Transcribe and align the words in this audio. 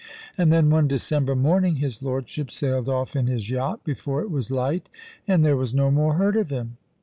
And 0.35 0.51
then 0.51 0.71
one 0.71 0.87
December 0.87 1.35
morning 1.35 1.75
his 1.75 2.01
lordship 2.01 2.49
sailed 2.49 2.89
off 2.89 3.15
in 3.15 3.27
his 3.27 3.51
yacht 3.51 3.83
before 3.83 4.23
it 4.23 4.31
was 4.31 4.49
light, 4.49 4.89
and 5.27 5.45
there 5.45 5.55
was 5.55 5.75
no 5.75 5.91
more 5.91 6.15
heard 6.15 6.37
of 6.37 6.49
him. 6.49 6.77